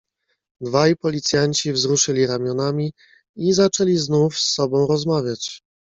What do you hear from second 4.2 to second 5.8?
z sobą rozmawiać."